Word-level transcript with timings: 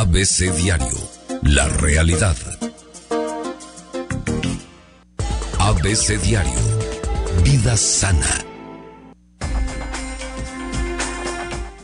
ABC 0.00 0.54
Diario, 0.54 0.96
la 1.42 1.68
realidad. 1.68 2.36
ABC 5.58 6.22
Diario, 6.22 6.52
vida 7.42 7.76
sana. 7.76 8.24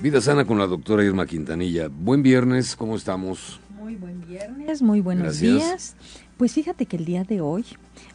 Vida 0.00 0.20
sana 0.20 0.44
con 0.44 0.60
la 0.60 0.68
doctora 0.68 1.02
Irma 1.02 1.26
Quintanilla. 1.26 1.88
Buen 1.88 2.22
viernes, 2.22 2.76
¿cómo 2.76 2.94
estamos? 2.94 3.58
Muy 3.76 3.96
buen 3.96 4.24
viernes, 4.24 4.80
muy 4.80 5.00
buenos 5.00 5.40
días. 5.40 5.96
Pues 6.36 6.52
fíjate 6.52 6.86
que 6.86 6.96
el 6.96 7.04
día 7.04 7.24
de 7.24 7.40
hoy 7.40 7.64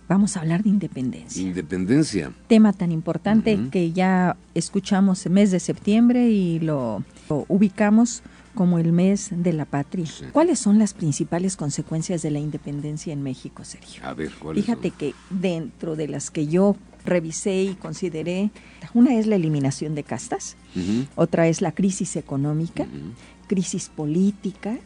vamos 0.08 0.38
a 0.38 0.40
hablar 0.40 0.64
de 0.64 0.70
independencia. 0.70 1.42
Independencia. 1.42 2.32
Tema 2.48 2.72
tan 2.72 2.94
importante 2.94 3.60
que 3.70 3.92
ya 3.92 4.38
escuchamos 4.56 5.26
el 5.26 5.34
mes 5.34 5.52
de 5.52 5.60
septiembre 5.60 6.30
y 6.30 6.60
lo, 6.60 7.04
ubicamos 7.50 8.24
como 8.56 8.80
el 8.80 8.92
mes 8.92 9.30
de 9.32 9.54
la 9.54 9.66
patria. 9.66 10.06
¿Cuáles 10.32 10.60
son 10.60 10.80
las 10.80 10.94
principales 10.94 11.56
consecuencias 11.56 12.22
de 12.22 12.32
la 12.32 12.40
independencia 12.40 13.14
en 13.14 13.24
México, 13.24 13.64
Sergio? 13.64 14.04
A 14.06 14.14
ver, 14.14 14.32
¿cuáles 14.34 14.66
Fíjate 14.66 14.92
que 14.92 15.14
dentro 15.30 15.96
de 15.96 16.08
las 16.08 16.32
que 16.32 16.48
yo 16.48 16.76
revisé 17.06 17.64
y 17.64 17.76
consideré, 17.76 18.52
una 18.94 19.18
es 19.18 19.28
la 19.28 19.36
eliminación 19.36 19.96
de 19.96 20.04
castas, 20.04 20.58
otra 21.16 21.48
es 21.48 21.62
la 21.62 21.72
crisis 21.72 22.16
económica, 22.16 22.88
crisis 23.48 23.90
política, 23.90 24.78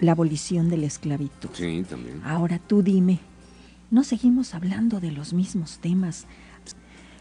la 0.00 0.12
abolición 0.12 0.68
de 0.70 0.78
la 0.78 0.86
esclavitud. 0.86 1.50
Sí, 1.52 1.84
también. 1.88 2.22
Ahora 2.24 2.58
tú 2.58 2.82
dime, 2.82 3.20
¿no 3.90 4.04
seguimos 4.04 4.54
hablando 4.54 5.00
de 5.00 5.10
los 5.10 5.32
mismos 5.32 5.78
temas? 5.78 6.26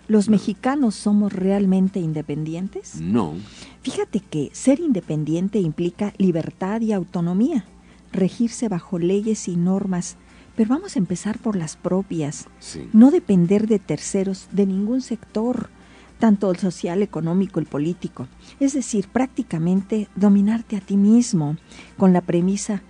¿Los 0.09 0.27
mexicanos 0.27 0.95
somos 0.95 1.31
realmente 1.31 1.99
independientes? 1.99 2.99
No. 2.99 3.35
Fíjate 3.83 4.21
que 4.21 4.49
ser 4.53 4.79
independiente 4.79 5.59
implica 5.59 6.13
libertad 6.17 6.81
y 6.81 6.93
autonomía, 6.93 7.63
regirse 8.11 8.67
bajo 8.69 8.97
leyes 8.97 9.47
y 9.47 9.55
normas, 9.55 10.17
pero 10.55 10.71
vamos 10.71 10.95
a 10.95 10.99
empezar 10.99 11.37
por 11.37 11.55
las 11.55 11.75
propias, 11.75 12.47
no 12.91 13.11
depender 13.11 13.67
de 13.67 13.77
terceros 13.77 14.47
de 14.51 14.65
ningún 14.65 15.01
sector, 15.01 15.69
tanto 16.17 16.49
el 16.49 16.57
social, 16.57 17.03
económico, 17.03 17.59
el 17.59 17.67
político. 17.67 18.27
Es 18.59 18.73
decir, 18.73 19.09
prácticamente 19.09 20.07
dominarte 20.15 20.75
a 20.75 20.81
ti 20.81 20.97
mismo 20.97 21.55
con 21.97 22.13
la 22.13 22.21
premisa, 22.21 22.81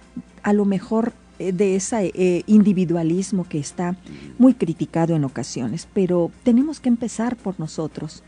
a 0.41 0.53
lo 0.53 0.63
mejor 0.63 1.11
de 1.39 1.75
ese 1.75 2.11
eh, 2.13 2.43
individualismo 2.47 3.47
que 3.47 3.59
está 3.59 3.97
muy 4.37 4.53
criticado 4.53 5.15
en 5.15 5.23
ocasiones, 5.23 5.87
pero 5.93 6.31
tenemos 6.43 6.79
que 6.79 6.89
empezar 6.89 7.35
por 7.35 7.59
nosotros. 7.59 8.23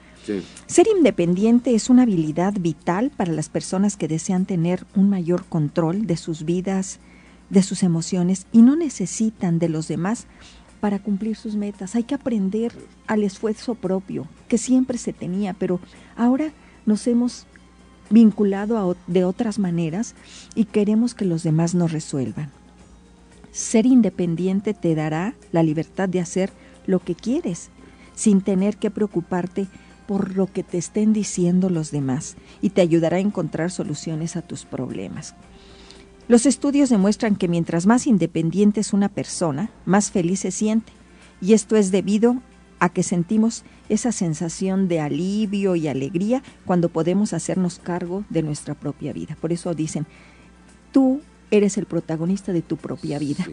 Ser 0.68 0.88
independiente 0.96 1.74
es 1.74 1.90
una 1.90 2.04
habilidad 2.04 2.54
vital 2.60 3.12
para 3.16 3.34
las 3.34 3.50
personas 3.50 3.98
que 3.98 4.08
desean 4.08 4.46
tener 4.46 4.86
un 4.96 5.10
mayor 5.10 5.46
control 5.46 6.06
de 6.06 6.16
sus 6.16 6.46
vidas, 6.46 7.00
de 7.50 7.64
sus 7.64 7.84
emociones 7.84 8.46
y 8.52 8.62
no 8.62 8.76
necesitan 8.76 9.60
de 9.60 9.70
los 9.70 9.88
demás 9.88 10.28
para 10.80 11.00
cumplir 11.00 11.36
sus 11.36 11.56
metas. 11.56 11.96
Hay 11.96 12.04
que 12.04 12.16
aprender 12.16 12.72
al 13.08 13.24
esfuerzo 13.24 13.76
propio, 13.76 14.28
que 14.48 14.58
siempre 14.58 14.98
se 14.98 15.12
tenía, 15.12 15.54
pero 15.54 15.80
ahora 16.16 16.52
nos 16.86 17.08
hemos 17.08 17.46
vinculado 18.10 18.96
de 19.08 19.24
otras 19.24 19.58
maneras 19.58 20.16
y 20.56 20.66
queremos 20.66 21.14
que 21.14 21.26
los 21.26 21.44
demás 21.44 21.74
nos 21.74 21.92
resuelvan. 21.92 22.52
Ser 23.52 23.86
independiente 23.86 24.74
te 24.74 24.96
dará 24.96 25.36
la 25.52 25.64
libertad 25.64 26.08
de 26.08 26.20
hacer 26.20 26.52
lo 26.86 27.00
que 27.00 27.16
quieres, 27.16 27.70
sin 28.16 28.42
tener 28.42 28.78
que 28.78 28.92
preocuparte 28.92 29.68
por 30.08 30.36
lo 30.36 30.48
que 30.48 30.64
te 30.64 30.78
estén 30.78 31.14
diciendo 31.14 31.70
los 31.70 31.92
demás, 31.92 32.36
y 32.62 32.72
te 32.72 32.82
ayudará 32.82 33.18
a 33.18 33.22
encontrar 33.22 33.72
soluciones 33.72 34.36
a 34.36 34.42
tus 34.42 34.66
problemas. 34.66 35.36
Los 36.28 36.46
estudios 36.46 36.90
demuestran 36.90 37.36
que 37.36 37.48
mientras 37.48 37.86
más 37.86 38.08
independiente 38.08 38.80
es 38.80 38.94
una 38.94 39.10
persona, 39.10 39.70
más 39.86 40.12
feliz 40.12 40.40
se 40.40 40.52
siente. 40.52 40.94
Y 41.42 41.54
esto 41.54 41.76
es 41.76 41.92
debido 41.92 42.38
a 42.80 42.90
que 42.90 43.04
sentimos 43.04 43.64
esa 43.90 44.12
sensación 44.12 44.88
de 44.88 45.02
alivio 45.02 45.76
y 45.76 45.88
alegría 45.88 46.42
cuando 46.66 46.90
podemos 46.90 47.34
hacernos 47.34 47.80
cargo 47.80 48.24
de 48.30 48.44
nuestra 48.44 48.76
propia 48.76 49.12
vida. 49.12 49.36
Por 49.42 49.52
eso 49.52 49.74
dicen, 49.74 50.08
tú 50.92 51.22
eres 51.52 51.78
el 51.78 51.86
protagonista 51.86 52.54
de 52.54 52.62
tu 52.62 52.78
propia 52.78 53.20
vida. 53.20 53.46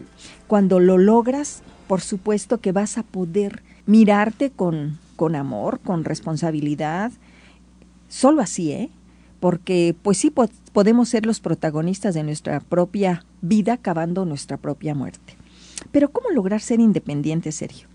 Cuando 0.47 0.79
lo 0.79 0.97
logras, 0.97 1.61
por 1.87 2.01
supuesto 2.01 2.59
que 2.59 2.71
vas 2.71 2.97
a 2.97 3.03
poder 3.03 3.61
mirarte 3.85 4.49
con, 4.49 4.97
con 5.15 5.35
amor, 5.35 5.79
con 5.79 6.05
responsabilidad. 6.05 7.11
Solo 8.07 8.41
así, 8.41 8.71
¿eh? 8.71 8.89
porque 9.39 9.95
pues 10.01 10.17
sí 10.17 10.33
podemos 10.73 11.09
ser 11.09 11.25
los 11.25 11.39
protagonistas 11.39 12.13
de 12.13 12.23
nuestra 12.23 12.59
propia 12.59 13.25
vida 13.41 13.73
acabando 13.73 14.25
nuestra 14.25 14.57
propia 14.57 14.95
muerte. 14.95 15.35
Pero 15.91 16.11
¿cómo 16.11 16.29
lograr 16.29 16.61
ser 16.61 16.79
independientes, 16.79 17.55
Sergio? 17.55 17.87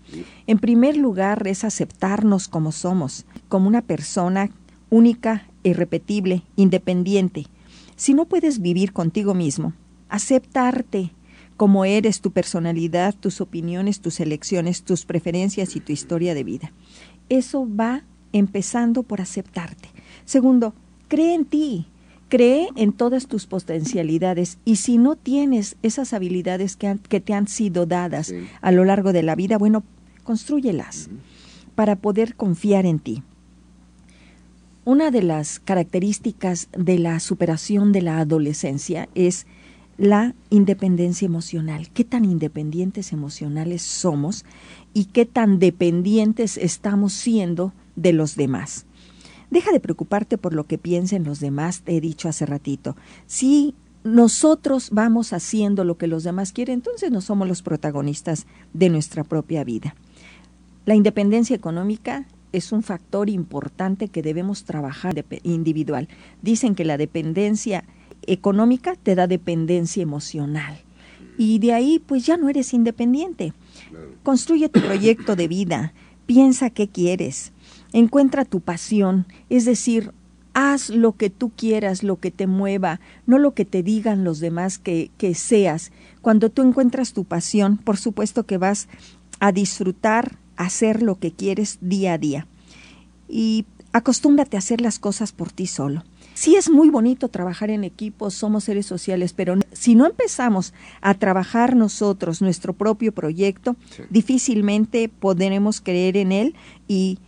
En 0.47 0.57
primer 0.57 0.97
lugar 0.97 1.45
es 1.47 1.63
aceptarnos 1.63 2.47
como 2.47 2.71
somos, 2.71 3.25
como 3.47 3.67
una 3.67 3.81
persona 3.81 4.49
única, 4.89 5.47
irrepetible, 5.63 6.43
independiente. 6.55 7.45
Si 7.95 8.13
no 8.13 8.25
puedes 8.25 8.59
vivir 8.59 8.91
contigo 8.91 9.33
mismo, 9.33 9.73
aceptarte 10.09 11.11
como 11.57 11.85
eres, 11.85 12.21
tu 12.21 12.31
personalidad, 12.31 13.15
tus 13.15 13.39
opiniones, 13.39 14.01
tus 14.01 14.19
elecciones, 14.19 14.83
tus 14.83 15.05
preferencias 15.05 15.75
y 15.75 15.79
tu 15.79 15.93
historia 15.93 16.33
de 16.33 16.43
vida. 16.43 16.71
Eso 17.29 17.67
va 17.67 18.03
empezando 18.33 19.03
por 19.03 19.21
aceptarte. 19.21 19.89
Segundo, 20.25 20.73
cree 21.07 21.33
en 21.33 21.45
ti, 21.45 21.87
cree 22.27 22.67
en 22.75 22.91
todas 22.91 23.27
tus 23.27 23.45
potencialidades 23.45 24.57
y 24.65 24.77
si 24.77 24.97
no 24.97 25.15
tienes 25.15 25.77
esas 25.81 26.13
habilidades 26.13 26.75
que, 26.75 27.19
te 27.21 27.33
han 27.33 27.47
sido 27.47 27.85
dadas 27.85 28.33
a 28.61 28.71
lo 28.71 28.83
largo 28.83 29.13
de 29.13 29.23
la 29.23 29.35
vida, 29.35 29.57
bueno, 29.57 29.83
construyelas 30.23 31.09
para 31.75 31.95
poder 31.95 32.35
confiar 32.35 32.85
en 32.85 32.99
ti. 32.99 33.23
Una 34.83 35.09
de 35.09 35.23
las 35.23 35.59
características 35.59 36.67
de 36.77 36.99
la 36.99 37.19
superación 37.19 37.91
de 37.91 38.01
la 38.01 38.19
adolescencia 38.19 39.09
es 39.15 39.47
la 39.97 40.35
independencia 40.49 41.25
emocional. 41.25 41.89
¿Qué 41.89 42.03
tan 42.03 42.25
independientes 42.25 43.13
emocionales 43.13 43.81
somos 43.81 44.45
y 44.93 45.05
qué 45.05 45.25
tan 45.25 45.59
dependientes 45.59 46.57
estamos 46.57 47.13
siendo 47.13 47.73
de 47.95 48.13
los 48.13 48.35
demás? 48.35 48.85
Deja 49.51 49.71
de 49.71 49.79
preocuparte 49.79 50.37
por 50.37 50.53
lo 50.53 50.65
que 50.65 50.77
piensen 50.77 51.23
los 51.23 51.39
demás, 51.39 51.81
te 51.81 51.95
he 51.95 52.01
dicho 52.01 52.27
hace 52.27 52.45
ratito. 52.45 52.95
Si 53.25 53.75
nosotros 54.03 54.89
vamos 54.91 55.33
haciendo 55.33 55.83
lo 55.83 55.97
que 55.97 56.07
los 56.07 56.23
demás 56.23 56.51
quieren, 56.51 56.75
entonces 56.75 57.11
no 57.11 57.21
somos 57.21 57.47
los 57.47 57.61
protagonistas 57.61 58.47
de 58.73 58.89
nuestra 58.89 59.23
propia 59.23 59.63
vida. 59.63 59.95
La 60.85 60.95
independencia 60.95 61.55
económica 61.55 62.27
es 62.51 62.71
un 62.71 62.83
factor 62.83 63.29
importante 63.29 64.07
que 64.07 64.21
debemos 64.21 64.63
trabajar 64.63 65.25
individual. 65.43 66.07
Dicen 66.41 66.75
que 66.75 66.85
la 66.85 66.97
dependencia 66.97 67.83
te 69.03 69.15
da 69.15 69.27
dependencia 69.27 70.03
emocional. 70.03 70.79
Y 71.37 71.59
de 71.59 71.73
ahí 71.73 71.99
pues 71.99 72.25
ya 72.25 72.37
no 72.37 72.49
eres 72.49 72.73
independiente. 72.73 73.53
Construye 74.23 74.69
tu 74.69 74.81
proyecto 74.81 75.35
de 75.35 75.47
vida, 75.47 75.93
piensa 76.25 76.69
qué 76.69 76.87
quieres, 76.87 77.51
Encuentra 77.95 78.43
tu 78.43 78.59
pasión, 78.59 79.25
es 79.49 79.63
decir, 79.63 80.11
haz 80.53 80.89
lo 80.89 81.13
que 81.13 81.29
tú 81.29 81.51
quieras, 81.55 82.03
lo 82.03 82.19
que 82.19 82.29
te 82.29 82.45
mueva, 82.45 82.99
no 83.25 83.39
lo 83.39 83.53
que 83.53 83.63
te 83.63 83.83
digan 83.83 84.25
los 84.25 84.41
demás 84.41 84.77
que, 84.79 85.11
que 85.17 85.33
seas. 85.33 85.93
Cuando 86.21 86.49
tú 86.49 86.61
encuentras 86.61 87.13
tu 87.13 87.23
pasión, 87.23 87.77
por 87.77 87.95
supuesto 87.95 88.45
que 88.45 88.57
vas 88.57 88.89
a 89.39 89.53
disfrutar, 89.53 90.37
hacer 90.57 91.03
lo 91.03 91.19
que 91.19 91.31
quieres 91.31 91.77
día 91.79 92.15
a 92.15 92.17
día. 92.17 92.47
Y 93.29 93.65
acostúmbrate 93.93 94.57
a 94.57 94.59
hacer 94.59 94.81
las 94.81 94.99
cosas 94.99 95.31
por 95.31 95.53
ti 95.53 95.65
solo. 95.65 96.03
Sí 96.35 96.57
es 96.57 96.69
muy 96.69 96.89
bonito 96.89 97.29
trabajar 97.29 97.69
en 97.69 97.85
equipo, 97.85 98.29
somos 98.29 98.65
seres 98.65 98.85
sociales, 98.85 99.31
pero 99.31 99.55
si 99.71 99.95
no 99.95 100.05
empezamos 100.05 100.73
a 100.99 101.13
trabajar 101.13 101.77
nosotros 101.77 102.41
nuestro 102.41 102.73
propio 102.73 103.13
proyecto, 103.13 103.77
difícilmente 104.09 105.07
podremos 105.07 105.79
creer 105.79 106.17
en 106.17 106.33
él 106.33 106.55
y 106.89 107.19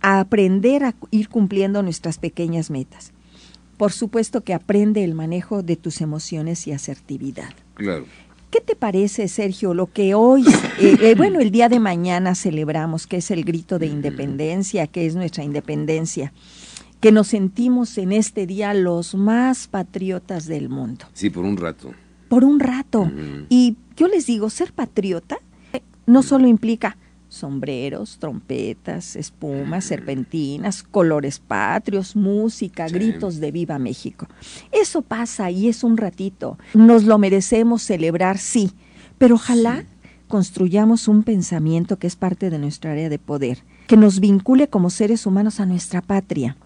a 0.00 0.20
aprender 0.20 0.82
a 0.82 0.94
ir 1.10 1.28
cumpliendo 1.28 1.82
nuestras 1.82 2.16
pequeñas 2.16 2.70
metas. 2.70 3.12
Por 3.76 3.92
supuesto 3.92 4.42
que 4.42 4.54
aprende 4.54 5.04
el 5.04 5.14
manejo 5.14 5.62
de 5.62 5.76
tus 5.76 6.00
emociones 6.00 6.66
y 6.66 6.72
asertividad. 6.72 7.52
Claro. 7.74 8.06
¿Qué 8.50 8.62
te 8.62 8.74
parece, 8.76 9.28
Sergio, 9.28 9.74
lo 9.74 9.92
que 9.92 10.14
hoy, 10.14 10.42
eh, 10.80 10.96
eh, 11.02 11.14
bueno, 11.18 11.38
el 11.38 11.50
día 11.50 11.68
de 11.68 11.80
mañana 11.80 12.34
celebramos, 12.34 13.06
que 13.06 13.18
es 13.18 13.30
el 13.30 13.44
grito 13.44 13.78
de 13.78 13.88
independencia, 13.88 14.86
que 14.86 15.04
es 15.04 15.14
nuestra 15.14 15.44
independencia, 15.44 16.32
que 17.00 17.12
nos 17.12 17.28
sentimos 17.28 17.96
en 17.98 18.12
este 18.12 18.46
día 18.46 18.74
los 18.74 19.14
más 19.14 19.68
patriotas 19.68 20.46
del 20.46 20.68
mundo? 20.68 21.06
Sí, 21.12 21.30
por 21.30 21.44
un 21.44 21.56
rato. 21.56 21.92
Por 22.28 22.44
un 22.44 22.60
rato. 22.60 23.10
Y 23.48 23.76
yo 23.96 24.08
les 24.08 24.26
digo, 24.26 24.50
ser 24.50 24.72
patriota 24.72 25.38
no 26.06 26.22
solo 26.22 26.48
implica 26.48 26.96
sombreros, 27.28 28.18
trompetas, 28.18 29.16
espumas, 29.16 29.84
serpentinas, 29.84 30.82
colores 30.82 31.38
patrios, 31.38 32.16
música, 32.16 32.88
gritos 32.88 33.38
de 33.38 33.52
viva 33.52 33.78
México. 33.78 34.26
Eso 34.72 35.02
pasa 35.02 35.50
y 35.50 35.68
es 35.68 35.84
un 35.84 35.96
ratito. 35.96 36.58
Nos 36.74 37.04
lo 37.04 37.18
merecemos 37.18 37.82
celebrar, 37.82 38.38
sí, 38.38 38.72
pero 39.18 39.34
ojalá 39.34 39.84
construyamos 40.26 41.08
un 41.08 41.22
pensamiento 41.22 41.98
que 41.98 42.06
es 42.06 42.16
parte 42.16 42.50
de 42.50 42.58
nuestra 42.58 42.92
área 42.92 43.08
de 43.08 43.18
poder, 43.18 43.58
que 43.86 43.96
nos 43.96 44.20
vincule 44.20 44.68
como 44.68 44.90
seres 44.90 45.26
humanos 45.26 45.60
a 45.60 45.66
nuestra 45.66 46.02
patria. 46.02 46.56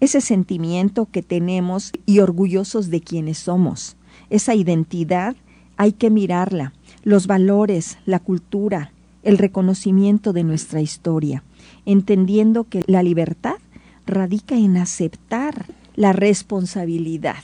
Ese 0.00 0.20
sentimiento 0.20 1.06
que 1.10 1.22
tenemos 1.22 1.92
y 2.06 2.20
orgullosos 2.20 2.88
de 2.90 3.00
quienes 3.00 3.38
somos, 3.38 3.96
esa 4.30 4.54
identidad 4.54 5.36
hay 5.76 5.92
que 5.92 6.10
mirarla, 6.10 6.72
los 7.02 7.26
valores, 7.26 7.98
la 8.04 8.18
cultura, 8.18 8.92
el 9.22 9.38
reconocimiento 9.38 10.32
de 10.32 10.44
nuestra 10.44 10.80
historia, 10.80 11.42
entendiendo 11.84 12.64
que 12.64 12.84
la 12.86 13.02
libertad 13.02 13.56
radica 14.06 14.56
en 14.56 14.76
aceptar 14.76 15.66
la 15.94 16.12
responsabilidad 16.12 17.42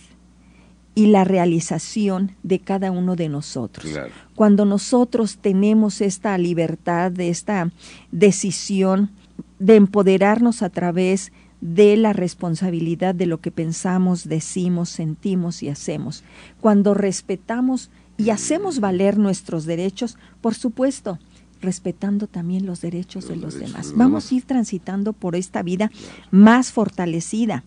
y 0.95 1.07
la 1.07 1.25
realización 1.25 2.33
de 2.43 2.61
cada 2.61 2.91
uno 2.91 3.17
de 3.17 3.29
nosotros. 3.29 3.87
Cuando 4.35 4.65
nosotros 4.65 5.39
tenemos 5.39 6.01
esta 6.01 6.39
libertad, 6.39 7.11
de 7.11 7.31
esta 7.31 7.73
decisión 8.13 9.11
de 9.59 9.77
empoderarnos 9.77 10.63
a 10.63 10.71
través 10.71 11.29
de 11.29 11.44
la 11.65 12.13
responsabilidad 12.13 13.15
de 13.15 13.27
lo 13.27 13.41
que 13.41 13.51
pensamos, 13.51 14.29
decimos, 14.29 14.91
sentimos 14.91 15.63
y 15.63 15.71
hacemos. 15.71 16.23
Cuando 16.61 16.93
respetamos 16.93 17.91
y 18.17 18.31
hacemos 18.31 18.81
valer 18.81 19.19
nuestros 19.19 19.65
derechos, 19.65 20.19
por 20.41 20.55
supuesto, 20.55 21.19
respetando 21.63 22.27
también 22.27 22.67
los 22.67 22.83
derechos 22.83 23.29
de 23.29 23.37
los 23.37 23.59
demás. 23.59 23.95
Vamos 23.97 24.31
a 24.31 24.35
ir 24.35 24.45
transitando 24.45 25.15
por 25.15 25.35
esta 25.35 25.63
vida 25.63 25.91
más 26.31 26.71
fortalecida, 26.71 27.65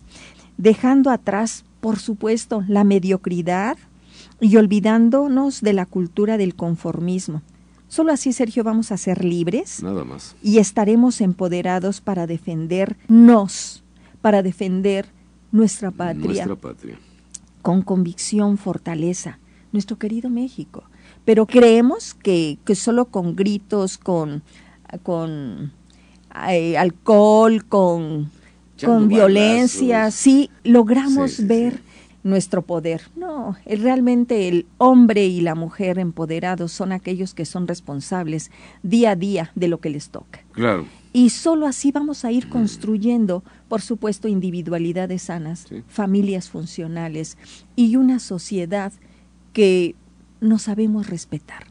dejando 0.56 1.10
atrás, 1.10 1.64
por 1.80 1.98
supuesto, 1.98 2.64
la 2.68 2.84
mediocridad 2.84 3.76
y 4.40 4.56
olvidándonos 4.56 5.60
de 5.60 5.72
la 5.72 5.86
cultura 5.86 6.38
del 6.38 6.54
conformismo. 6.54 7.42
Solo 7.88 8.12
así, 8.12 8.32
Sergio, 8.32 8.62
vamos 8.64 8.92
a 8.92 8.96
ser 8.96 9.24
libres. 9.24 9.82
Nada 9.82 10.04
más. 10.04 10.36
Y 10.42 10.58
estaremos 10.58 11.20
empoderados 11.20 12.00
para 12.00 12.26
defendernos, 12.26 13.82
para 14.20 14.42
defender 14.42 15.06
nuestra 15.52 15.90
patria. 15.90 16.46
Nuestra 16.46 16.56
patria. 16.56 16.98
Con 17.62 17.82
convicción, 17.82 18.58
fortaleza. 18.58 19.38
Nuestro 19.72 19.98
querido 19.98 20.30
México 20.30 20.84
pero 21.28 21.44
creemos 21.44 22.14
que, 22.14 22.56
que 22.64 22.74
solo 22.74 23.04
con 23.04 23.36
gritos, 23.36 23.98
con, 23.98 24.42
con 25.02 25.72
eh, 26.48 26.78
alcohol, 26.78 27.66
con, 27.66 28.30
con 28.82 29.08
violencia, 29.08 30.10
sí 30.10 30.48
logramos 30.64 31.46
ver 31.46 31.82
nuestro 32.22 32.62
poder. 32.62 33.02
No, 33.16 33.56
realmente 33.66 34.48
el 34.48 34.66
hombre 34.78 35.26
y 35.26 35.40
la 35.40 35.54
mujer 35.54 35.98
empoderados 35.98 36.72
son 36.72 36.92
aquellos 36.92 37.34
que 37.34 37.44
son 37.44 37.66
responsables 37.66 38.50
día 38.82 39.12
a 39.12 39.16
día 39.16 39.52
de 39.54 39.68
lo 39.68 39.78
que 39.80 39.90
les 39.90 40.10
toca. 40.10 40.44
Claro. 40.52 40.86
Y 41.12 41.30
solo 41.30 41.66
así 41.66 41.90
vamos 41.90 42.24
a 42.24 42.32
ir 42.32 42.48
construyendo, 42.48 43.42
por 43.68 43.80
supuesto, 43.80 44.28
individualidades 44.28 45.22
sanas, 45.22 45.66
familias 45.88 46.50
funcionales 46.50 47.38
y 47.76 47.96
una 47.96 48.18
sociedad 48.18 48.92
que 49.52 49.94
no 50.40 50.58
sabemos 50.58 51.08
respetar. 51.08 51.64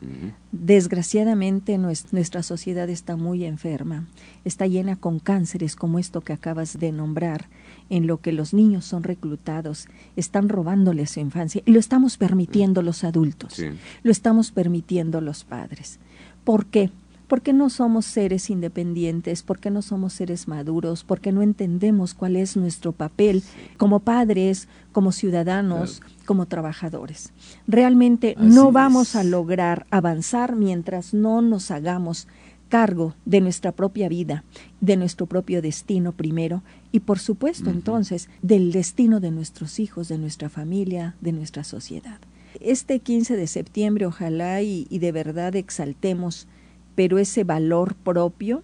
Desgraciadamente 0.51 1.77
nuestra 1.77 2.43
sociedad 2.43 2.89
está 2.89 3.15
muy 3.15 3.45
enferma, 3.45 4.07
está 4.43 4.67
llena 4.67 4.95
con 4.95 5.19
cánceres 5.19 5.75
como 5.75 5.99
esto 5.99 6.21
que 6.21 6.33
acabas 6.33 6.77
de 6.79 6.91
nombrar, 6.91 7.47
en 7.89 8.07
lo 8.07 8.21
que 8.21 8.31
los 8.31 8.53
niños 8.53 8.85
son 8.85 9.03
reclutados, 9.03 9.87
están 10.15 10.49
robándole 10.49 11.05
su 11.07 11.19
infancia 11.19 11.61
y 11.65 11.71
lo 11.71 11.79
estamos 11.79 12.17
permitiendo 12.17 12.81
los 12.81 13.03
adultos, 13.03 13.61
lo 14.03 14.11
estamos 14.11 14.51
permitiendo 14.51 15.21
los 15.21 15.43
padres. 15.43 15.99
¿Por 16.43 16.65
qué? 16.65 16.91
porque 17.27 17.53
no 17.53 17.69
somos 17.69 18.05
seres 18.05 18.49
independientes, 18.49 19.43
porque 19.43 19.69
no 19.69 19.81
somos 19.81 20.13
seres 20.13 20.47
maduros, 20.47 21.03
porque 21.03 21.31
no 21.31 21.41
entendemos 21.41 22.13
cuál 22.13 22.35
es 22.35 22.55
nuestro 22.55 22.93
papel 22.93 23.43
como 23.77 23.99
padres, 23.99 24.67
como 24.91 25.11
ciudadanos, 25.11 26.01
como 26.25 26.45
trabajadores. 26.45 27.33
Realmente 27.67 28.35
no 28.39 28.71
vamos 28.71 29.15
a 29.15 29.23
lograr 29.23 29.85
avanzar 29.91 30.55
mientras 30.55 31.13
no 31.13 31.41
nos 31.41 31.69
hagamos 31.69 32.27
cargo 32.69 33.13
de 33.25 33.41
nuestra 33.41 33.71
propia 33.71 34.09
vida, 34.09 34.43
de 34.81 34.97
nuestro 34.97 35.25
propio 35.25 35.61
destino 35.61 36.11
primero 36.11 36.63
y 36.97 36.99
por 36.99 37.19
supuesto 37.19 37.69
entonces 37.69 38.27
del 38.41 38.71
destino 38.71 39.19
de 39.19 39.31
nuestros 39.31 39.79
hijos, 39.79 40.07
de 40.07 40.17
nuestra 40.17 40.49
familia, 40.49 41.15
de 41.21 41.31
nuestra 41.31 41.63
sociedad. 41.63 42.19
Este 42.59 42.99
15 42.99 43.35
de 43.35 43.47
septiembre 43.47 44.05
ojalá 44.07 44.61
y 44.61 44.85
de 44.89 45.11
verdad 45.11 45.55
exaltemos 45.55 46.47
pero 46.95 47.19
ese 47.19 47.43
valor 47.43 47.93
propio 47.93 48.63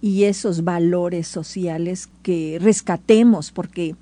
y 0.00 0.24
esos 0.24 0.62
valores 0.62 1.26
sociales 1.26 2.08
que 2.22 2.58
rescatemos 2.60 3.50
porque 3.50 3.96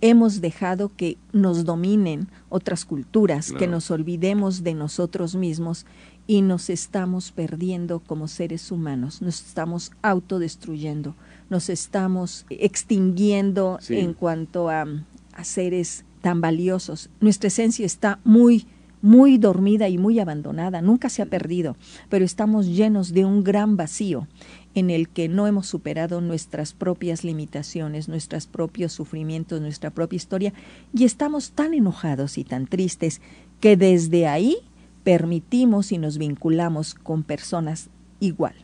hemos 0.00 0.40
dejado 0.40 0.90
que 0.96 1.16
nos 1.32 1.64
dominen 1.64 2.26
otras 2.48 2.84
culturas, 2.84 3.52
que 3.52 3.68
nos 3.68 3.92
olvidemos 3.92 4.64
de 4.64 4.74
nosotros 4.74 5.36
mismos 5.36 5.86
y 6.32 6.40
nos 6.40 6.70
estamos 6.70 7.30
perdiendo 7.30 8.00
como 8.00 8.26
seres 8.26 8.72
humanos, 8.72 9.20
nos 9.20 9.44
estamos 9.44 9.92
autodestruyendo, 10.00 11.14
nos 11.50 11.68
estamos 11.68 12.46
extinguiendo 12.48 13.78
en 13.90 14.14
cuanto 14.14 14.70
a, 14.70 14.86
a 15.34 15.44
seres 15.44 16.06
tan 16.22 16.40
valiosos. 16.40 17.10
Nuestra 17.20 17.48
esencia 17.48 17.84
está 17.84 18.18
muy 18.24 18.66
muy 19.02 19.36
dormida 19.36 19.90
y 19.90 19.98
muy 19.98 20.20
abandonada, 20.20 20.80
nunca 20.80 21.10
se 21.10 21.20
ha 21.20 21.26
perdido, 21.26 21.76
pero 22.08 22.24
estamos 22.24 22.66
llenos 22.66 23.12
de 23.12 23.26
un 23.26 23.44
gran 23.44 23.76
vacío 23.76 24.26
en 24.74 24.88
el 24.88 25.10
que 25.10 25.28
no 25.28 25.46
hemos 25.46 25.66
superado 25.66 26.22
nuestras 26.22 26.72
propias 26.72 27.24
limitaciones, 27.24 28.08
nuestros 28.08 28.46
propios 28.46 28.92
sufrimientos, 28.94 29.60
nuestra 29.60 29.90
propia 29.90 30.16
historia, 30.16 30.54
y 30.94 31.04
estamos 31.04 31.50
tan 31.50 31.74
enojados 31.74 32.38
y 32.38 32.44
tan 32.44 32.66
tristes 32.66 33.20
que 33.60 33.76
desde 33.76 34.28
ahí 34.28 34.56
permitimos 35.04 35.92
y 35.92 35.98
nos 35.98 36.18
vinculamos 36.18 36.94
con 36.94 37.22
personas 37.22 37.88
igual. 38.20 38.54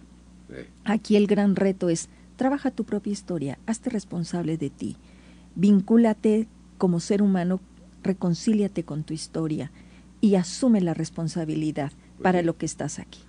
Aquí 0.84 1.16
el 1.16 1.26
gran 1.26 1.56
reto 1.56 1.88
es, 1.88 2.08
trabaja 2.36 2.70
tu 2.70 2.84
propia 2.84 3.12
historia, 3.12 3.58
hazte 3.66 3.90
responsable 3.90 4.56
de 4.56 4.70
ti, 4.70 4.96
vincúlate 5.54 6.46
como 6.78 7.00
ser 7.00 7.20
humano, 7.20 7.60
reconcíliate 8.02 8.84
con 8.84 9.02
tu 9.02 9.12
historia, 9.12 9.70
y 10.20 10.34
asume 10.34 10.80
la 10.80 10.94
responsabilidad 10.94 11.92
para 12.22 12.42
lo 12.42 12.56
que 12.56 12.66
estás 12.66 12.98
aquí. 12.98 13.20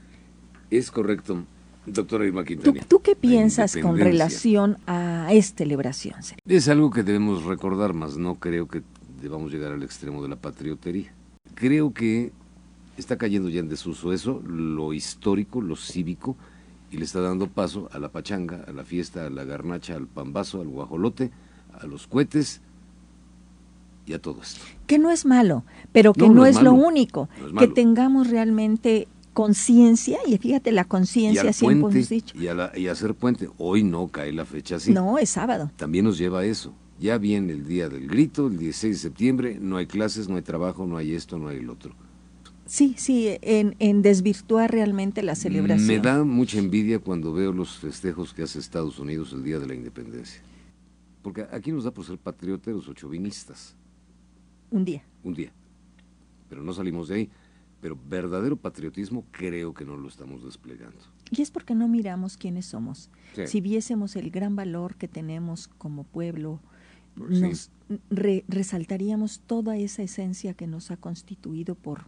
Es 0.69 0.91
correcto. 0.91 1.43
Doctora 1.85 2.25
Irma 2.25 2.43
Quintanilla. 2.43 2.85
¿Tú, 2.87 3.01
qué 3.01 3.15
piensas 3.15 3.75
con 3.77 3.97
relación 3.97 4.77
a 4.85 5.29
esta 5.31 5.59
celebración? 5.59 6.15
Es 6.45 6.67
algo 6.67 6.91
que 6.91 7.03
debemos 7.03 7.45
recordar, 7.45 7.93
más 7.93 8.17
no 8.17 8.35
creo 8.35 8.67
que 8.67 8.83
debamos 9.21 9.51
llegar 9.51 9.71
al 9.71 9.83
extremo 9.83 10.21
de 10.21 10.29
la 10.29 10.35
patriotería. 10.35 11.11
Creo 11.55 11.93
que 11.93 12.31
está 12.99 13.17
cayendo 13.17 13.49
ya 13.49 13.59
en 13.59 13.69
desuso 13.69 14.13
eso, 14.13 14.41
lo 14.45 14.93
histórico, 14.93 15.61
lo 15.61 15.75
cívico, 15.75 16.35
y 16.91 16.97
le 16.97 17.05
está 17.05 17.21
dando 17.21 17.47
paso 17.47 17.89
a 17.91 17.99
la 17.99 18.09
pachanga, 18.09 18.65
a 18.67 18.71
la 18.71 18.83
fiesta, 18.83 19.25
a 19.25 19.29
la 19.29 19.43
garnacha, 19.43 19.95
al 19.95 20.07
pambazo, 20.07 20.61
al 20.61 20.67
guajolote, 20.67 21.31
a 21.79 21.85
los 21.85 22.07
cohetes, 22.07 22.61
y 24.09 24.13
a 24.13 24.19
todo 24.19 24.41
esto. 24.41 24.61
Que 24.87 24.97
no 24.97 25.11
es 25.11 25.25
malo, 25.25 25.63
pero 25.91 26.13
que 26.13 26.27
no, 26.27 26.45
es, 26.45 26.61
lo 26.61 26.73
único. 26.73 27.29
que 27.57 27.67
tengamos 27.67 28.27
realmente 28.29 29.07
conciencia, 29.33 30.17
y 30.25 30.37
fíjate, 30.37 30.71
la 30.71 30.83
conciencia 30.83 31.53
siempre 31.53 31.77
hemos 31.77 32.09
dicho. 32.09 32.35
Y, 32.35 32.79
y 32.81 32.87
hacer 32.87 33.13
puente. 33.13 33.49
Hoy 33.57 33.83
no 33.83 34.07
cae 34.07 34.33
la 34.33 34.45
fecha 34.45 34.77
así. 34.77 34.91
No, 34.91 35.19
es 35.19 35.29
sábado. 35.29 35.71
También 35.77 36.05
nos 36.05 36.17
lleva 36.17 36.39
a 36.39 36.45
eso. 36.45 36.73
Ya 36.99 37.17
viene 37.17 37.53
el 37.53 37.65
día 37.65 37.87
del 37.87 38.07
grito, 38.07 38.47
el 38.47 38.57
16 38.57 38.95
de 38.95 38.99
septiembre, 38.99 39.57
no 39.61 39.77
hay 39.77 39.85
clases, 39.85 40.27
no 40.27 40.35
hay 40.35 40.41
trabajo, 40.41 40.85
no 40.85 40.97
hay 40.97 41.13
esto, 41.13 41.37
no 41.37 41.47
hay 41.47 41.57
el 41.57 41.69
otro. 41.69 41.93
Sí, 42.69 42.93
sí, 42.99 43.35
en, 43.41 43.75
en 43.79 44.03
desvirtuar 44.03 44.71
realmente 44.71 45.23
la 45.23 45.33
celebración. 45.33 45.87
Me 45.87 45.99
da 45.99 46.23
mucha 46.23 46.59
envidia 46.59 46.99
cuando 46.99 47.33
veo 47.33 47.51
los 47.51 47.79
festejos 47.79 48.31
que 48.31 48.43
hace 48.43 48.59
Estados 48.59 48.99
Unidos 48.99 49.33
el 49.33 49.43
Día 49.43 49.57
de 49.57 49.65
la 49.65 49.73
Independencia. 49.73 50.39
Porque 51.23 51.47
aquí 51.51 51.71
nos 51.71 51.83
da 51.83 51.89
por 51.89 52.05
ser 52.05 52.19
patrioteros 52.19 52.87
o 52.87 52.93
chauvinistas. 52.93 53.75
Un 54.69 54.85
día. 54.85 55.03
Un 55.23 55.33
día. 55.33 55.51
Pero 56.47 56.61
no 56.61 56.71
salimos 56.71 57.07
de 57.07 57.15
ahí. 57.15 57.29
Pero 57.81 57.97
verdadero 58.07 58.55
patriotismo 58.55 59.25
creo 59.31 59.73
que 59.73 59.83
no 59.83 59.97
lo 59.97 60.07
estamos 60.07 60.43
desplegando. 60.43 60.99
Y 61.31 61.41
es 61.41 61.49
porque 61.49 61.73
no 61.73 61.87
miramos 61.87 62.37
quiénes 62.37 62.67
somos. 62.67 63.09
Si 63.45 63.61
viésemos 63.61 64.15
el 64.15 64.29
gran 64.29 64.55
valor 64.55 64.95
que 64.95 65.07
tenemos 65.07 65.67
como 65.67 66.03
pueblo, 66.03 66.59
nos 67.15 67.71
resaltaríamos 68.47 69.39
toda 69.39 69.75
esa 69.75 70.03
esencia 70.03 70.53
que 70.53 70.67
nos 70.67 70.91
ha 70.91 70.97
constituido 70.97 71.73
por, 71.73 72.05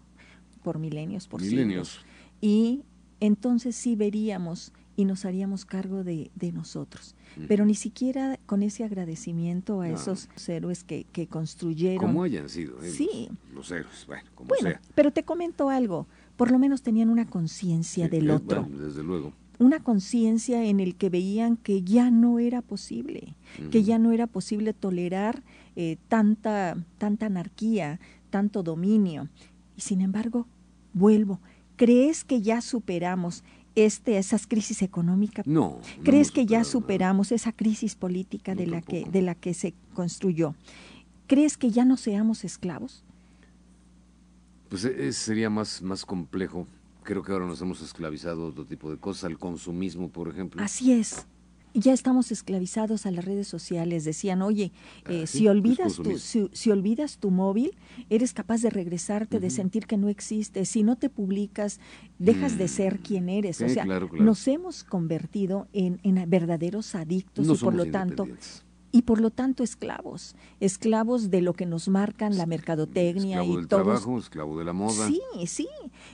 por 0.61 0.79
milenios, 0.79 1.27
por 1.27 1.41
milenios. 1.41 1.99
Y 2.39 2.83
entonces 3.19 3.75
sí 3.75 3.95
veríamos 3.95 4.73
y 4.95 5.05
nos 5.05 5.25
haríamos 5.25 5.65
cargo 5.65 6.03
de, 6.03 6.31
nosotros. 6.53 7.15
Pero 7.47 7.65
ni 7.65 7.75
siquiera 7.75 8.39
con 8.45 8.61
ese 8.61 8.83
agradecimiento 8.83 9.81
a 9.81 9.89
esos 9.89 10.29
héroes 10.47 10.83
que, 10.83 11.05
que, 11.11 11.27
construyeron. 11.27 11.99
Como 11.99 12.23
hayan 12.23 12.49
sido 12.49 12.81
¿eh? 12.81 12.89
sí. 12.89 13.29
los, 13.53 13.71
héroes, 13.71 14.05
bueno, 14.05 14.29
como 14.35 14.49
bueno, 14.49 14.77
Pero 14.95 15.11
te 15.11 15.23
comento 15.23 15.69
algo, 15.69 16.07
por 16.35 16.51
lo 16.51 16.59
menos 16.59 16.81
tenían 16.81 17.09
una 17.09 17.25
conciencia 17.25 18.09
del 18.09 18.29
otro. 18.31 18.67
desde 18.69 19.03
luego 19.03 19.33
una 19.61 19.83
conciencia 19.83 20.65
en 20.65 20.79
el 20.79 20.95
que 20.95 21.11
veían 21.11 21.55
que 21.55 21.83
ya 21.83 22.09
no 22.09 22.39
era 22.39 22.63
posible, 22.63 23.35
que 23.69 23.83
ya 23.83 23.99
no 23.99 24.11
era 24.11 24.25
posible 24.25 24.73
tolerar 24.73 25.43
eh, 25.75 25.97
tanta, 26.07 26.75
tanta 26.97 27.27
anarquía, 27.27 27.99
tanto 28.31 28.63
dominio. 28.63 29.29
Y 29.75 29.81
sin 29.81 30.01
embargo, 30.01 30.47
vuelvo, 30.93 31.39
¿crees 31.75 32.23
que 32.23 32.41
ya 32.41 32.61
superamos 32.61 33.43
este, 33.75 34.17
esas 34.17 34.47
crisis 34.47 34.81
económicas? 34.81 35.47
No. 35.47 35.79
¿Crees 36.03 36.31
que 36.31 36.45
ya 36.45 36.63
superamos 36.63 37.31
esa 37.31 37.51
crisis 37.51 37.95
política 37.95 38.55
de, 38.55 38.67
la 38.67 38.81
que, 38.81 39.05
de 39.05 39.21
la 39.21 39.35
que 39.35 39.53
se 39.53 39.73
construyó? 39.93 40.55
¿Crees 41.27 41.57
que 41.57 41.71
ya 41.71 41.85
no 41.85 41.97
seamos 41.97 42.43
esclavos? 42.43 43.03
Pues 44.69 44.85
e, 44.85 45.11
sería 45.13 45.49
más, 45.49 45.81
más 45.81 46.05
complejo 46.05 46.67
creo 47.03 47.23
que 47.23 47.31
ahora 47.31 47.45
nos 47.45 47.61
hemos 47.61 47.81
esclavizado 47.81 48.43
a 48.43 48.47
otro 48.47 48.65
tipo 48.65 48.91
de 48.91 48.97
cosas, 48.97 49.25
al 49.25 49.37
consumismo, 49.37 50.09
por 50.09 50.29
ejemplo. 50.29 50.61
Así 50.63 50.93
es. 50.93 51.25
Ya 51.73 51.93
estamos 51.93 52.31
esclavizados 52.31 53.05
a 53.05 53.11
las 53.11 53.25
redes 53.25 53.47
sociales. 53.47 54.03
Decían, 54.03 54.41
oye, 54.41 54.71
eh, 55.07 55.21
ah, 55.23 55.27
si, 55.27 55.47
olvidas 55.47 55.95
tu, 55.95 56.17
si, 56.17 56.71
olvidas 56.71 57.17
tu 57.17 57.31
móvil, 57.31 57.71
eres 58.09 58.33
capaz 58.33 58.61
de 58.61 58.69
regresarte, 58.69 59.39
de 59.39 59.49
sentir 59.49 59.87
que 59.87 59.97
no 59.97 60.09
existe. 60.09 60.65
Si 60.65 60.83
no 60.83 60.97
te 60.97 61.09
publicas, 61.09 61.79
dejas 62.19 62.57
de 62.57 62.67
ser 62.67 62.95
mm. 62.95 63.03
quien 63.03 63.29
eres. 63.29 63.61
o 63.61 63.69
sea, 63.69 63.85
nos 63.85 64.47
hemos 64.47 64.83
convertido 64.83 65.67
en, 65.73 65.99
verdaderos 66.27 66.95
adictos 66.95 67.47
y 67.47 67.63
por 67.63 67.73
lo 67.73 67.85
tanto 67.85 68.27
y 68.91 69.03
por 69.03 69.21
lo 69.21 69.29
tanto 69.29 69.63
esclavos, 69.63 70.35
esclavos 70.59 71.29
de 71.29 71.41
lo 71.41 71.53
que 71.53 71.65
nos 71.65 71.87
marcan 71.87 72.37
la 72.37 72.45
mercadotecnia 72.45 73.37
esclavo 73.37 73.53
y 73.53 73.55
del 73.55 73.67
trabajo, 73.67 74.19
esclavo 74.19 74.59
de 74.59 74.65
la 74.65 74.73
moda. 74.73 75.07
Sí, 75.07 75.21
sí, 75.47 75.69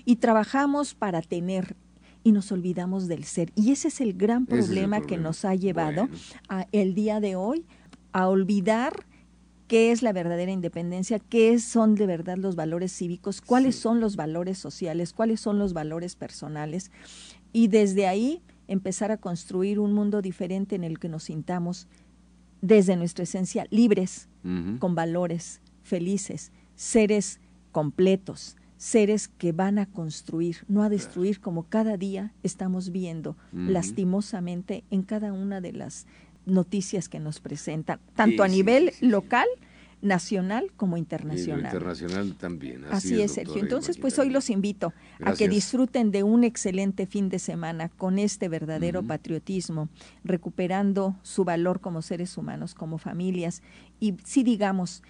y 0.05 0.17
trabajamos 0.17 0.93
para 0.93 1.21
tener 1.21 1.75
y 2.23 2.31
nos 2.31 2.51
olvidamos 2.51 3.07
del 3.07 3.23
ser. 3.23 3.51
Y 3.55 3.71
ese 3.71 3.87
es 3.87 4.01
el 4.01 4.13
gran 4.13 4.45
problema, 4.45 5.01
que 5.01 5.17
nos 5.17 5.45
ha 5.45 5.55
llevado 5.55 6.09
a 6.49 6.67
el 6.71 6.93
día 6.93 7.19
de 7.19 7.35
hoy 7.35 7.65
a 8.11 8.27
olvidar 8.27 9.05
qué 9.67 9.91
es 9.91 10.01
la 10.01 10.13
verdadera 10.13 10.51
independencia, 10.51 11.19
qué 11.19 11.59
son 11.59 11.95
de 11.95 12.07
verdad 12.07 12.37
los 12.37 12.55
valores 12.55 12.91
cívicos, 12.95 13.41
cuáles 13.41 13.75
son 13.75 13.99
los 13.99 14.15
valores 14.15 14.57
sociales, 14.57 15.13
cuáles 15.13 15.39
son 15.39 15.59
los 15.59 15.73
valores 15.73 16.15
personales 16.15 16.91
y 17.53 17.67
desde 17.67 18.07
ahí 18.07 18.41
empezar 18.67 19.11
a 19.11 19.17
construir 19.17 19.79
un 19.79 19.93
mundo 19.93 20.21
diferente 20.21 20.75
en 20.75 20.83
el 20.83 20.99
que 20.99 21.09
nos 21.09 21.23
sintamos 21.23 21.87
desde 22.61 22.95
nuestra 22.95 23.23
esencia 23.23 23.65
libres, 23.69 24.27
con 24.79 24.95
valores, 24.95 25.61
felices, 25.83 26.51
seres 26.75 27.39
completos, 27.71 28.56
seres 28.77 29.27
que 29.27 29.51
van 29.51 29.79
a 29.79 29.85
construir, 29.87 30.57
no 30.67 30.83
a 30.83 30.89
destruir 30.89 31.39
como 31.39 31.63
cada 31.63 31.97
día 31.97 32.33
estamos 32.43 32.91
viendo 32.91 33.35
lastimosamente 33.51 34.83
en 34.91 35.03
cada 35.03 35.33
una 35.33 35.61
de 35.61 35.73
las 35.73 36.05
noticias 36.45 37.09
que 37.09 37.19
nos 37.19 37.39
presentan, 37.39 37.99
tanto 38.15 38.43
a 38.43 38.47
nivel 38.47 38.93
local 39.01 39.47
nacional 40.01 40.71
como 40.77 40.95
internacional. 40.97 41.65
internacional 41.65 42.35
también. 42.35 42.85
Así, 42.91 43.21
es, 43.21 43.33
Sergio. 43.33 43.61
Entonces, 43.61 43.97
pues 43.97 44.17
hoy 44.19 44.29
los 44.29 44.49
invito 44.49 44.93
a 45.23 45.33
que 45.33 45.49
disfruten 45.49 46.11
de 46.11 46.23
un 46.23 46.43
excelente 46.43 47.07
fin 47.07 47.29
de 47.29 47.39
semana 47.39 47.89
con 47.89 48.19
este 48.19 48.47
verdadero 48.47 49.03
patriotismo, 49.03 49.89
recuperando 50.23 51.15
su 51.23 51.43
valor 51.43 51.81
como 51.81 52.01
seres 52.01 52.37
humanos, 52.37 52.75
como 52.75 52.97
familias, 52.99 53.63
y 53.99 54.15
si 54.23 54.43
digamos 54.43 55.01